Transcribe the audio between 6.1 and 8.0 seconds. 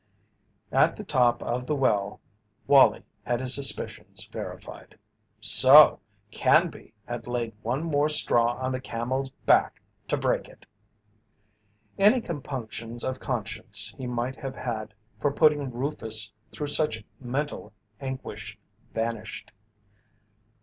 Canby had laid one